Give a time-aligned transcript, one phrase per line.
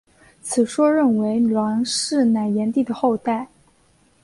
[0.41, 3.47] 此说认为栾氏乃炎帝的后代。